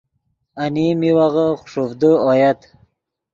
[0.63, 2.59] انیم میوغے خوݰوڤدے اویت۔